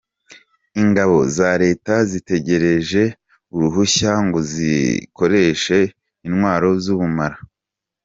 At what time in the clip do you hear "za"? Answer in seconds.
1.37-1.49